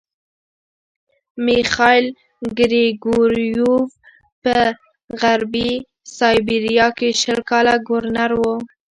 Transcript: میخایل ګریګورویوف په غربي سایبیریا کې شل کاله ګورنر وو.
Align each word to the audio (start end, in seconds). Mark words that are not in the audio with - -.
میخایل 1.45 2.05
ګریګورویوف 2.57 3.89
په 4.43 4.55
غربي 5.21 5.71
سایبیریا 6.17 6.87
کې 6.97 7.09
شل 7.21 7.39
کاله 7.49 7.75
ګورنر 7.87 8.31
وو. 8.41 8.55